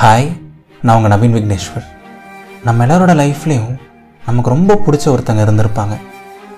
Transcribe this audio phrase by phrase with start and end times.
[0.00, 0.26] Hi
[0.84, 1.86] நான் உங்கள் நவீன் விக்னேஸ்வர்.
[2.66, 3.72] நம்ம எல்லாரோட லைஃப்லேயும்
[4.26, 5.94] நமக்கு ரொம்ப பிடிச்ச ஒருத்தங்க இருந்திருப்பாங்க.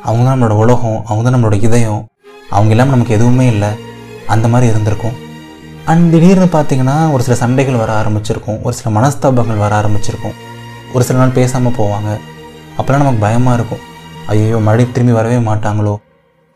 [0.06, 2.02] அவங்க தான் நம்மளோட உலகம் அவங்க தான் நம்மளோட இதயம்.
[2.56, 3.70] அவங்க இல்லாமல் நமக்கு எதுவுமே இல்லை.
[4.34, 5.16] அந்த மாதிரி இருந்திருக்கும்.
[5.90, 8.60] அண்ட் திடீர்னு பார்த்தீங்கன்னா ஒரு சில சண்டைகள் வர ஆரம்பிச்சிருக்கும்.
[8.66, 10.36] ஒரு சில மனஸ்தாபங்கள் வர ஆரம்பிச்சிருக்கும்.
[10.94, 12.12] ஒரு சில நாள் பேசாமல் போவாங்க.
[12.78, 13.84] அப்போல்லாம் நமக்கு பயமாக இருக்கும்.
[14.32, 15.94] ஐயோ மறுபடியும் திரும்பி வரவே மாட்டாங்களோ?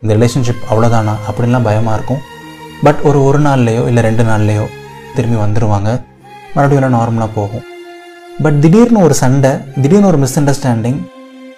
[0.01, 2.21] இந்த ரிலேஷன்ஷிப் அவ்வளோதானா அப்படின்லாம் பயமாக இருக்கும்.
[2.87, 4.67] பட் ஒரு ஒரு நாள்லேயோ இல்லை ரெண்டு நாள்லேயோ
[5.15, 5.91] திரும்பி வந்துடுவாங்க
[6.55, 7.63] மறுபடியும் எல்லாம் நார்மலாக போகும்.
[8.43, 10.99] பட் திடீர்னு ஒரு சண்டை திடீர்னு ஒரு மிஸ் அண்டர்ஸ்டாண்டிங்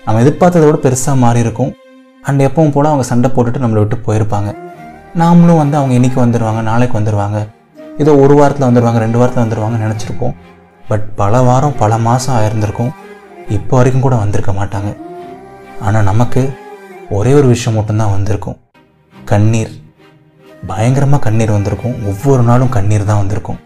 [0.05, 1.71] நம்ம எதிர்பார்த்ததை விட பெருசாக மாறி இருக்கும்.
[2.27, 4.49] அண்ட் எப்பவும் போல் அவங்க சண்டை போட்டுட்டு நம்மளை விட்டு போயிருப்பாங்க.
[5.21, 7.37] நாமளும் வந்து அவங்க இன்னைக்கு வந்துடுவாங்க நாளைக்கு வந்துடுவாங்க
[8.03, 10.33] ஏதோ ஒரு வாரத்தில் வந்துடுவாங்க ரெண்டு வாரத்தில் வந்துடுவாங்கன்னு நினச்சிருப்போம்.
[10.89, 12.91] பட் பல வாரம் பல மாதம் ஆயிருந்திருக்கும்.
[13.57, 14.89] இப்போ வரைக்கும் கூட வந்திருக்க மாட்டாங்க.
[15.85, 16.41] ஆனால் நமக்கு
[17.17, 18.57] ஒரே ஒரு விஷயம் மட்டும்தான் வந்திருக்கும்.
[19.31, 19.71] கண்ணீர்.
[20.71, 21.95] பயங்கரமாக கண்ணீர் வந்திருக்கும்.
[22.11, 23.59] ஒவ்வொரு நாளும் கண்ணீர் தான் வந்திருக்கும்.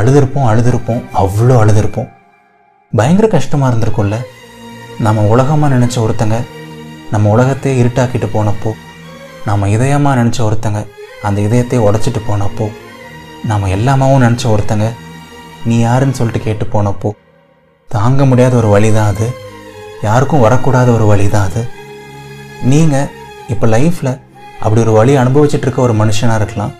[0.00, 2.08] அழுதுருப்போம் அழுதுருப்போம் அவ்வளோ அழுதுருப்போம்.
[2.92, 4.16] பயங்கர கஷ்டமாக இருந்திருக்கும்ல.
[5.06, 6.36] நம்ம உலகமாக நினச்ச ஒருத்தங்க
[7.14, 8.70] நம்ம உலகத்தை இருட்டாக்கிட்டு போனப்போ
[9.48, 10.80] நம்ம இதயமாக நினச்ச ஒருத்தங்க
[11.26, 12.66] அந்த இதயத்தை உடைச்சிட்டு போனப்போ
[13.50, 14.86] நம்ம எல்லாமாவும் நினச்ச ஒருத்தங்க
[15.68, 17.10] நீ யாருன்னு சொல்லிட்டு கேட்டு போனப்போ
[17.94, 19.26] தாங்க முடியாத ஒரு வழி தான் அது.
[20.06, 21.62] யாருக்கும் வரக்கூடாத ஒரு வழி தான் அது.
[22.72, 23.08] நீங்கள்
[23.52, 24.12] இப்போ லைஃப்பில்
[24.64, 26.74] அப்படி ஒரு வழியை அனுபவிச்சுட்டு இருக்க ஒரு மனுஷனாக இருக்கலாம்.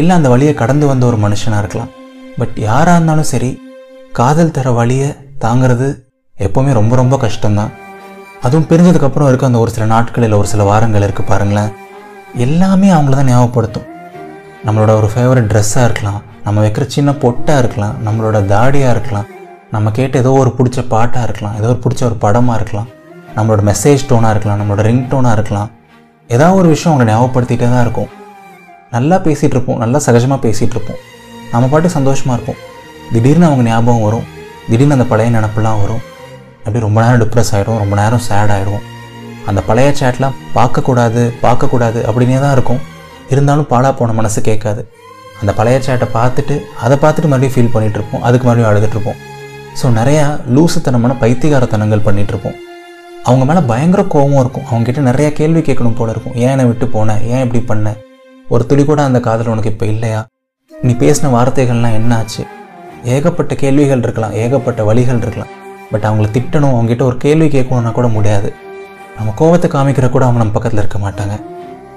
[0.00, 1.92] இல்லை அந்த வழியை கடந்து வந்த ஒரு மனுஷனாக இருக்கலாம்.
[2.38, 3.50] பட் யாராக இருந்தாலும் சரி
[4.18, 5.08] காதல் தர வழியை
[5.44, 5.88] தாங்கிறது
[6.44, 7.72] எப்போவுமே ரொம்ப ரொம்ப கஷ்டம்தான்
[8.46, 11.70] அதுவும் பிரிஞ்சதுக்கப்புறம் இருக்க அந்த ஒரு சில நாட்கள் இல்லை ஒரு சில வாரங்கள் இருக்குது பாருங்களேன்.
[12.44, 13.86] எல்லாமே அவங்கள தான் ஞாபகப்படுத்தும்.
[14.66, 19.28] நம்மளோட ஒரு ஃபேவரட் ட்ரெஸ்ஸாக இருக்கலாம் நம்ம வைக்கிற சின்ன பொட்டாக இருக்கலாம் நம்மளோட தாடியாக இருக்கலாம்
[19.74, 22.88] நம்ம கேட்ட ஏதோ ஒரு பிடிச்ச பாட்டாக இருக்கலாம் ஏதோ ஒரு பிடிச்ச ஒரு படமாக இருக்கலாம்
[23.36, 25.70] நம்மளோட மெசேஜ் டோனாக இருக்கலாம் நம்மளோட ரிங் டோனாக இருக்கலாம்.
[26.30, 28.10] ஏதாவது ஒரு விஷயம் அவங்களை ஞாபகப்படுத்திகிட்டே தான் இருக்கும்.
[28.94, 31.00] நல்லா பேசிகிட்டு இருப்போம் நல்லா சகஜமாக பேசிகிட்டு இருப்போம்.
[31.52, 32.60] நம்ம பாட்டு சந்தோஷமாக இருப்போம்.
[33.12, 34.26] திடீர்னு அவங்க ஞாபகம் வரும்.
[34.70, 36.02] திடீர்னு அந்த பழைய நினப்பெல்லாம் வரும்.
[36.64, 38.84] அப்படி ரொம்ப நேரம் டிப்ரெஸ் ஆகிடும் ரொம்ப நேரம் சேட் ஆகிடும்
[39.50, 42.80] அந்த பழைய சேட்லாம் பார்க்கக்கூடாது பார்க்கக்கூடாது அப்படின்னே தான் இருக்கும்.
[43.32, 44.82] இருந்தாலும் பாழா போன மனசு கேட்காது.
[45.40, 46.54] அந்த பழைய சேட்டை பார்த்துட்டு
[46.84, 48.22] அதை பார்த்துட்டு மறுபடியும் ஃபீல் பண்ணிகிட்டு இருப்போம்.
[48.26, 49.18] அதுக்கு மறுபடியும் அழுதுகிட்ருப்போம்
[49.80, 50.24] ஸோ நிறையா
[50.56, 52.56] லூசுத்தனமான பைத்தியகாரத்தனங்கள் பண்ணிகிட்ருப்போம்
[53.28, 54.66] அவங்க மேலே பயங்கர கோபம் இருக்கும்.
[54.70, 56.36] அவங்ககிட்ட நிறையா கேள்வி கேட்கணும் போல இருக்கும்.
[56.42, 57.92] ஏன் என்னை விட்டு போனேன் ஏன் இப்படி பண்ண?
[58.54, 60.20] ஒரு துளி கூட அந்த காதல் உனக்கு இப்போ இல்லையா?
[60.82, 62.46] நீ பேசின வார்த்தைகள்லாம் என்ன ஆச்சு
[63.04, 65.52] ஏகப்பட்ட கேள்விகள் இருக்கலாம் ஏகப்பட்ட வழிகள் இருக்கலாம்.
[65.90, 68.54] பட் அவங்கள திட்டணும் அவங்ககிட்ட ஒரு கேள்வி கேட்கணும்னா கூட முடியாது.
[69.16, 71.40] நம்ம கோபத்தை காமிக்கிற கூட அவங்க நம்ம பக்கத்தில் இருக்க மாட்டாங்க.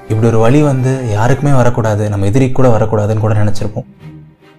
[0.09, 3.87] இப்படி ஒரு வழி வந்து யாருக்குமே வரக்கூடாது நம்ம எதிரி கூட வரக்கூடாதுன்னு கூட நினச்சிருப்போம்.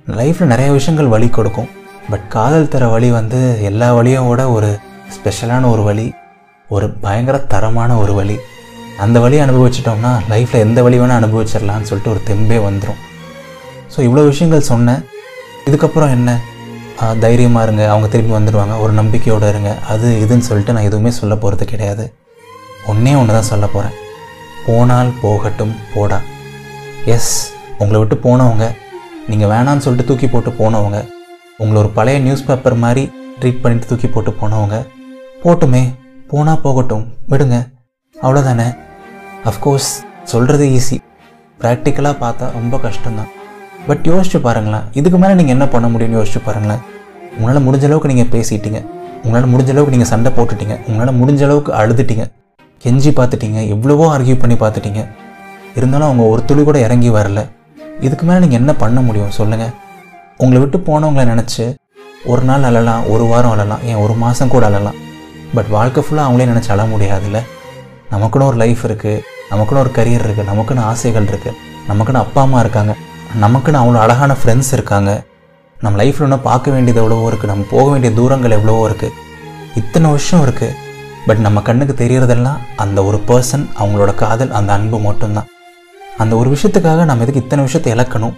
[0.08, 1.68] லைஃப்பில் நிறைய விஷயங்கள் வழி கொடுக்கும்.
[2.10, 4.78] பட் காதல் தர வழி வந்து எல்லா வழியும் விட ஒரு
[5.16, 6.12] ஸ்பெஷலான ஒரு வழி
[6.68, 8.38] ஒரு பயங்கர தரமான ஒரு வழி.
[8.98, 13.00] அந்த வழியை அனுபவிச்சிட்டோம்னா லைஃப்பில் எந்த வழி வேணால் அனுபவிச்சிடலான்னு சொல்லிட்டு ஒரு தெம்பே வந்துடும்
[13.92, 15.00] ஸோ இவ்வளோ விஷயங்கள் சொன்னேன்.
[15.68, 16.30] இதுக்கப்புறம் என்ன?
[17.24, 17.82] தைரியமாக இருங்க.
[17.92, 19.70] அவங்க திரும்பி வந்துடுவாங்க ஒரு நம்பிக்கையோடு இருங்க.
[19.92, 22.04] அது இதுன்னு சொல்லிட்டு நான் எதுவுமே சொல்ல போகிறது கிடையாது.
[22.90, 23.96] ஒன்றே ஒன்று தான் சொல்ல போகிறேன்
[24.66, 26.18] போனால் போகட்டும் போடா.
[27.14, 27.32] எஸ்
[27.80, 28.66] உங்களை விட்டு போனவங்க
[29.30, 31.00] நீங்கள் வேணான்னு சொல்லிட்டு தூக்கி போட்டு போனவங்க
[31.62, 33.04] உங்களை ஒரு பழைய நியூஸ் பேப்பர் மாதிரி
[33.40, 34.78] ட்ரீட் பண்ணிட்டு தூக்கி போட்டு போனவங்க
[35.44, 35.82] போட்டுமே.
[36.30, 37.56] போனால் போகட்டும் விடுங்க.
[38.16, 38.68] அவ்வளோதானே
[39.50, 39.90] அஃப்கோர்ஸ்
[40.32, 40.98] சொல்கிறது ஈஸி
[41.60, 43.30] ப்ராக்டிக்கலாக பார்த்தா ரொம்ப கஷ்டம்தான்.
[43.88, 44.84] பட் யோசிச்சு பாருங்களேன்.
[44.98, 46.82] இதுக்கு மேலே நீங்கள் என்ன பண்ண முடியும்னு யோசிச்சு பாருங்களேன்.
[47.36, 48.80] உங்களால் முடிஞ்ச அளவுக்கு நீங்கள் பேசிட்டீங்க.
[49.24, 50.76] உங்களால் முடிஞ்ச அளவுக்கு நீங்கள் சண்டை போட்டுட்டீங்க.
[50.88, 52.24] உங்களால் முடிஞ்ச அளவுக்கு அழுதுட்டீங்க.
[52.84, 53.58] கெஞ்சி பார்த்துட்டீங்க.
[53.74, 55.02] எவ்வளவோ ஆர்கியூ பண்ணி பார்த்துட்டீங்க.
[55.78, 57.40] இருந்தாலும் அவங்க ஒரு துளி கூட இறங்கி வரல.
[58.06, 59.72] இதுக்கு மேலே நீங்கள் என்ன பண்ண முடியும் சொல்லுங்கள்
[60.42, 61.64] உங்களை விட்டு போனவங்கள நினச்சி
[62.32, 64.96] ஒரு நாள் அழலாம் ஒரு வாரம் அழலாம் ஏன் ஒரு மாதம் கூட அழலாம்.
[65.56, 67.38] பட் வாழ்க்கை ஃபுல்லாக அவங்களே நினச்சி அழ முடியாதுல்ல.
[68.14, 71.56] நமக்குன்னு ஒரு லைஃப் இருக்குது நமக்குன்னு ஒரு கரியர் இருக்குது நமக்குன்னு ஆசைகள் இருக்குது
[71.90, 72.92] நமக்குன்னு அப்பா அம்மா இருக்காங்க.
[73.42, 75.10] நமக்குன்னு அவ்வளோ அழகான ஃப்ரெண்ட்ஸ் இருக்காங்க.
[75.76, 79.16] நம்ம லைஃப்பில் இன்னும் பார்க்க வேண்டியது எவ்வளவோ இருக்குது நம்ம போக வேண்டிய தூரங்கள் எவ்வளவோ இருக்குது
[79.80, 80.76] இத்தனை வருஷம் இருக்குது
[81.26, 85.48] பட் நம்ம கண்ணுக்கு தெரியறதெல்லாம் அந்த ஒரு பர்சன் அவங்களோட காதல் அந்த அன்பு மட்டும்தான்.
[86.18, 88.34] அந்த ஒரு விஷயத்துக்காக நம்ம எதுக்கு இத்தனை விஷயத்தை இழக்கணும்?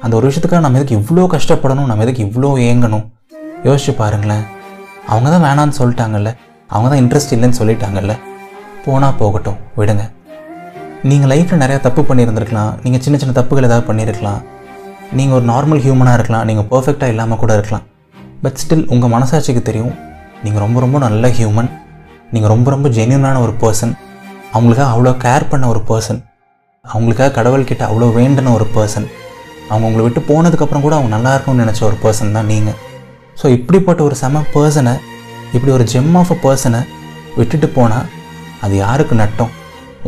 [0.00, 1.88] அந்த ஒரு விஷயத்துக்காக நம்ம எதுக்கு இவ்வளோ கஷ்டப்படணும்?
[1.90, 3.04] நம்ம எதுக்கு இவ்வளோ ஏங்கணும்?
[3.64, 4.44] யோசிச்சு பாருங்களேன்.
[5.06, 6.32] அவங்க தான் வேணான்னு சொல்லிட்டாங்கல்ல.
[6.70, 8.14] அவங்க தான் இன்ட்ரெஸ்ட் இல்லைன்னு சொல்லிட்டாங்கல்ல.
[8.84, 9.58] போனால் போகட்டும்.
[9.78, 10.04] விடுங்க.
[11.10, 12.70] நீங்கள் லைஃப்பில் நிறையா தப்பு பண்ணியிருந்திருக்கலாம்.
[12.84, 14.40] நீங்கள் சின்ன சின்ன தப்புகள் ஏதாவது பண்ணியிருக்கலாம்.
[15.18, 16.46] நீங்கள் ஒரு நார்மல் ஹியூமனாக இருக்கலாம்.
[16.48, 17.84] நீங்கள் பர்ஃபெக்டாக இல்லாமல் கூட இருக்கலாம்.
[18.44, 19.94] பட் ஸ்டில் உங்கள் மனசாட்சிக்கு தெரியும்
[20.44, 21.68] நீங்கள் ரொம்ப ரொம்ப நல்ல ஹியூமன்
[22.32, 23.92] நீங்கள் ரொம்ப ரொம்ப ஜென்யூனான ஒரு பர்சன்
[24.54, 26.20] அவங்களுக்காக அவ்வளோ கேர் பண்ண ஒரு பர்சன்
[26.84, 29.06] அவங்களுக்காக கடவுள்கிட்ட அவ்வளோ வேண்டின ஒரு பர்சன்
[29.70, 32.76] அவங்க உங்களை விட்டு போனதுக்கப்புறம் கூட அவங்க நல்லா இருக்கும்னு நினச்ச ஒரு பர்சன் தான் நீங்கள்
[33.40, 34.94] ஸோ இப்படிப்பட்ட ஒரு செம பர்சனை
[35.54, 36.80] இப்படி ஒரு ஜெம் ஆஃப் அ பர்சனை
[37.36, 38.06] விட்டுட்டு போனால்
[38.60, 39.52] அது யாருக்கு நட்டம்?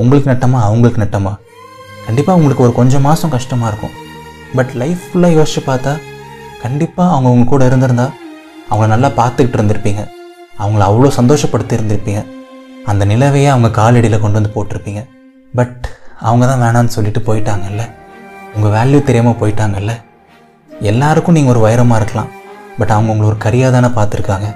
[0.02, 1.32] உங்களுக்கு நட்டமா அவங்களுக்கு நட்டமா?
[2.06, 3.94] கண்டிப்பாக உங்களுக்கு ஒரு கொஞ்சம் மாதம் கஷ்டமாக இருக்கும்.
[4.56, 5.92] பட் லைஃப் ஃபுல்லாக யோசிச்சு பார்த்தா
[6.62, 8.06] கண்டிப்பாக அவங்க உங்க கூட இருந்திருந்தா
[8.70, 10.02] அவங்கள நல்லா பார்த்துக்கிட்டு இருந்திருப்பீங்க.
[10.62, 12.22] அவங்கள அவ்வளோ சந்தோஷப்படுத்தி இருந்திருப்பீங்க.
[12.90, 15.00] அந்த நிலவையே அவங்க காலடியில் கொண்டு வந்து போட்டிருப்பீங்க.
[15.54, 15.84] பட்
[16.28, 17.82] அவங்க தான் வேணான்னு சொல்லிட்டு போயிட்டாங்கல்ல?
[18.54, 19.92] உங்கள் வேல்யூ தெரியாமல் போயிட்டாங்கல்ல?
[20.80, 22.30] எல்லாருக்கும் நீங்கள் ஒரு வைரமாக இருக்கலாம்.
[22.78, 24.48] பட் அவங்க உங்களை ஒரு கரியாக தானே பார்த்துருக்காங்க.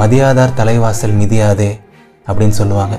[0.00, 1.70] மதியாதார் தலைவாசல் மிதியாதே
[2.28, 2.94] அப்படின்னு சொல்லுவாங்க.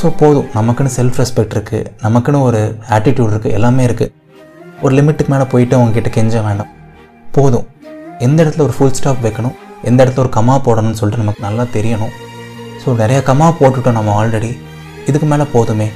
[0.00, 0.48] ஸோ போதும்.
[0.58, 2.60] நமக்குன்னு செல்ஃப் ரெஸ்பெக்ட் இருக்குது நமக்குன்னு ஒரு
[2.96, 4.12] ஆட்டிடியூட் இருக்குது எல்லாமே இருக்குது
[4.84, 6.72] ஒரு லிமிட்டுக்கு மேலே போயிட்டு அவங்கக்கிட்ட கெஞ்ச வேண்டாம்
[7.36, 7.66] போதும்.
[8.26, 9.54] எந்த இடத்துல ஒரு ஃபுல் ஸ்டாப் வைக்கணும்?
[9.88, 12.14] எந்த இடத்துல ஒரு கமா போடணும்னு சொல்லிட்டு நமக்கு நல்லா தெரியணும்.
[12.82, 14.50] ஸோ நிறையா கமா போட்டுட்டோம் நம்ம ஆல்ரெடி
[15.08, 15.88] இதுக்கு மேலே போதுமே.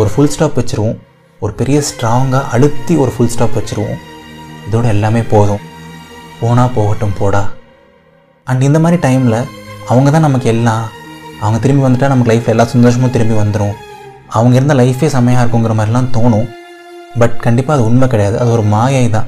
[0.00, 0.96] ஒரு ஃபுல் ஸ்டாப் வச்சுருவோம்.
[1.44, 4.00] ஒரு பெரிய ஸ்ட்ராங்காக அழுத்தி ஒரு ஃபுல் ஸ்டாப் வச்சுருவோம்.
[4.66, 5.62] இதோட எல்லாமே போதும்.
[6.40, 7.42] போனால் போகட்டும் போடா.
[8.46, 9.38] அண்ட் இந்த மாதிரி டைமில்
[9.90, 10.84] அவங்க தான் நமக்கு எல்லாம்
[11.42, 13.74] அவங்க திரும்பி வந்துட்டால் நமக்கு லைஃப் எல்லா சந்தோஷமும் திரும்பி வந்துடும்
[14.38, 16.46] அவங்க இருந்த லைஃபே செம்மையாக இருக்குங்கிற மாதிரிலாம் தோணும்.
[17.20, 18.36] பட் கண்டிப்பாக அது உண்மை கிடையாது.
[18.42, 19.26] அது ஒரு மாயை தான்.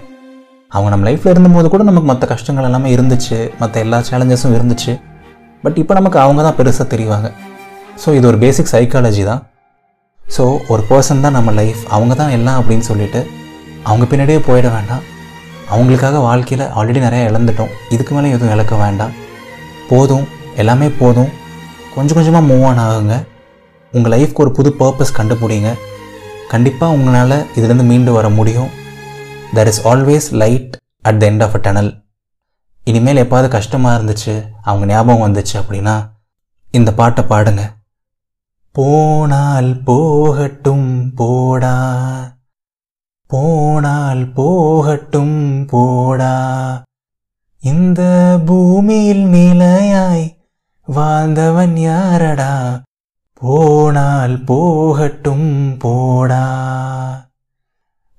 [0.72, 3.38] அவங்க நம்ம லைஃப்பில் இருந்தபோது கூட நமக்கு மற்ற கஷ்டங்கள் எல்லாமே இருந்துச்சு.
[3.62, 4.92] மற்ற எல்லா சேலஞ்சஸும் இருந்துச்சு.
[5.64, 7.28] பட் இப்போ நமக்கு அவங்க தான் பெருசாக தெரிவாங்க.
[8.02, 9.42] ஸோ இது ஒரு பேசிக் சைக்காலஜி தான்.
[10.36, 13.20] ஸோ ஒரு பர்சன் தான் நம்ம லைஃப் அவங்க தான் எல்லாம் அப்படின்னு சொல்லிட்டு
[13.88, 15.02] அவங்க பின்னாடியே போயிட வேண்டாம்.
[15.74, 17.72] அவங்களுக்காக வாழ்க்கையில் ஆல்ரெடி நிறையா இழந்துட்டோம்.
[17.94, 19.12] இதுக்கு மேலே எதுவும் இழக்க வேண்டாம்.
[19.90, 20.26] போதும்.
[20.62, 21.30] எல்லாமே போதும்.
[21.94, 23.26] கொஞ்சம் கொஞ்சமாக மூவ் ஆன் ஆகுங்க.
[23.92, 25.78] உங்கள் லைஃப்க்கு ஒரு புது பர்பஸ் கண்டுபிடிங்க.
[26.48, 28.68] கண்டிப்பாக உங்களால் இதுலேருந்து மீண்டு வர முடியும்.
[29.54, 32.02] There is always light at the end of a tunnel
[32.84, 36.10] இனிமேல் எப்பாவது கஷ்டமாக இருந்துச்சு அவங்க ஞாபகம் வந்துச்சு அப்படின்னா
[36.70, 37.62] இந்த பாட்டை பாடுங்க.
[38.72, 41.76] போனால் போகட்டும் போடா.
[43.26, 46.34] போனால் போகட்டும் போடா.
[47.60, 48.02] இந்த
[48.46, 50.33] பூமியில் நிலையாய்
[50.86, 52.82] வாழ்ந்தவன் யாரடா?
[53.34, 56.44] போனால் போகட்டும் போடா.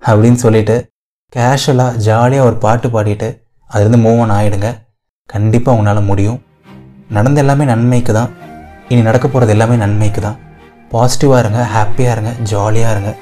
[0.02, 0.90] அப்படின்னு சொல்லிட்டு
[1.36, 3.28] கேஷுவலாக ஜாலியாக ஒரு பாட்டு பாடிட்டு
[3.70, 4.82] அதுலேருந்து மூவ் ஆன் ஆகிடுங்க
[5.26, 6.42] கண்டிப்பாக உங்களால் முடியும்.
[7.10, 8.30] நடந்த எல்லாமே நன்மைக்கு தான்.
[8.90, 10.38] இனி நடக்க போகிறது எல்லாமே நன்மைக்கு தான்.
[10.92, 13.16] பாசிட்டிவாக இருங்க ஹாப்பியாக இருங்க ஜாலியாக இருங்க.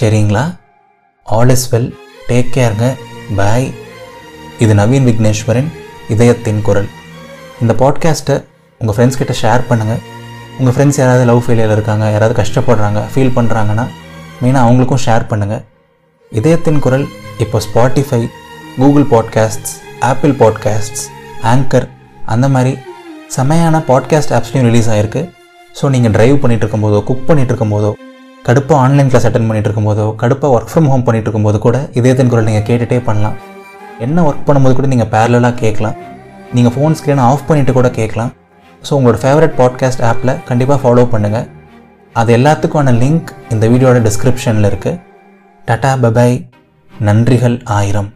[0.00, 0.56] சரிங்களா?
[1.22, 1.94] ஆல் இஸ் வெல்
[2.28, 2.96] டேக் கேருங்க
[3.36, 3.74] பாய்
[4.58, 5.72] இது நவீன் விக்னேஸ்வரன்
[6.08, 6.88] இதயத்தின் குரல்.
[7.60, 8.48] இந்த பாட்காஸ்ட்டை
[8.80, 9.98] உங்கள் ஃப்ரெண்ட்ஸ் கிட்ட ஷேர் பண்ணுங்கள்
[10.58, 13.84] உங்கள் ஃப்ரெண்ட்ஸ் யாராவது லவ் ஃபெயிலியரில் இருக்காங்க யாராவது கஷ்டப்படுறாங்க ஃபீல் பண்ணுறாங்கன்னா
[14.42, 15.62] மெயினாக அவங்களுக்கும் ஷேர் பண்ணுங்கள்
[16.32, 17.04] இதயத்தின் குரல்
[17.44, 18.20] இப்போ Spotify
[18.78, 19.74] Google podcasts
[20.10, 21.04] Apple podcasts
[21.52, 21.86] anchor
[22.34, 22.72] அந்த மாதிரி
[23.36, 25.22] செமையான பாட்காஸ்ட் ஆப்ஸ்லையும் ரிலீஸ் ஆகிருக்கு
[25.74, 27.92] ஸோ நீங்கள் ட்ரைவ் பண்ணிகிட்டு இருக்கும்போதோ குக் பண்ணிகிட்டு இருக்கும்போதோ
[28.48, 32.48] கடுப்பாக ஆன்லைன் கிளாஸ் அட்டன் பண்ணிகிட்டு இருக்கும்போதோ கடுப்பாக ஒர்க் ஃப்ரம் ஹோம் பண்ணிகிட்டு இருக்கும்போது கூட இதயத்தின் குரல்
[32.50, 33.36] நீங்கள் கேட்டுகிட்டே பண்ணலாம்.
[34.06, 35.96] என்ன ஒர்க் பண்ணும்போது கூட நீங்கள் பேரலாக கேட்கலாம்.
[36.56, 38.30] நீங்கள் ஃபோன் ஸ்க்ரீனை ஆஃப் பண்ணிவிட்டு கூட கேட்கலாம்.
[38.82, 41.48] ஸோ உங்களோட ஃபேவரட் பாட்காஸ்ட் ஆப்பில் கண்டிப்பாக ஃபாலோ பண்ணுங்கள்
[42.14, 45.00] அது எல்லாத்துக்கான லிங்க் இந்த வீடியோட டிஸ்கிரிப்ஷனில் இருக்குது
[45.68, 46.36] டட்டா பபாய்
[47.00, 48.08] நன்றிகள் ஆயிரம்.